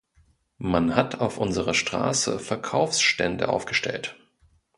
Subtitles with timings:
[0.57, 4.15] Man hat auf unserer Straße Verkaufsstände aufgestellt.